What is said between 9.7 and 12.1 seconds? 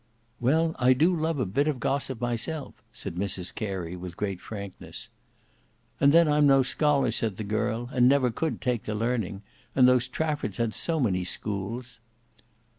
And those Traffords had so many schools."